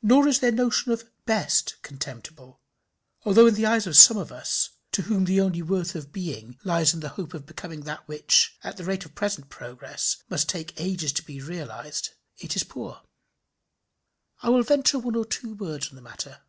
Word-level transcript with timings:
Nor 0.00 0.26
is 0.26 0.40
their 0.40 0.50
notion 0.50 0.90
of 0.90 1.10
best 1.26 1.76
contemptible, 1.82 2.62
although 3.26 3.46
in 3.48 3.52
the 3.52 3.66
eyes 3.66 3.86
of 3.86 3.94
some 3.94 4.16
of 4.16 4.32
us, 4.32 4.70
to 4.92 5.02
whom 5.02 5.26
the 5.26 5.38
only 5.38 5.60
worth 5.60 5.94
of 5.94 6.12
being 6.14 6.58
lies 6.64 6.94
in 6.94 7.00
the 7.00 7.10
hope 7.10 7.34
of 7.34 7.44
becoming 7.44 7.82
that 7.82 8.08
which, 8.08 8.56
at 8.64 8.78
the 8.78 8.84
rate 8.84 9.04
of 9.04 9.14
present 9.14 9.50
progress, 9.50 10.16
must 10.30 10.48
take 10.48 10.80
ages 10.80 11.12
to 11.12 11.22
be 11.22 11.42
realized, 11.42 12.08
it 12.38 12.56
is 12.56 12.64
poor. 12.64 13.02
I 14.40 14.48
will 14.48 14.62
venture 14.62 14.98
one 14.98 15.14
or 15.14 15.26
two 15.26 15.52
words 15.52 15.90
on 15.90 15.96
the 15.96 16.00
matter. 16.00 16.40